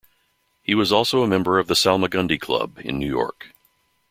[0.63, 3.53] He was also a member of the Salmagundi Club in New York.